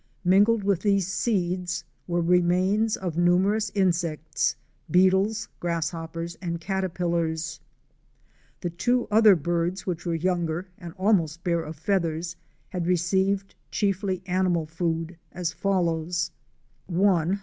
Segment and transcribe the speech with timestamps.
[0.23, 4.55] Mingled with these seeds were remains of numerous insects;
[4.89, 7.59] beetles, grasshoppers and caterpillars.
[8.61, 12.35] The two other birds, which were younger, and almost bare of feathers,
[12.69, 16.31] had received chiefly animal food, as follows:—
[16.91, 17.35] t.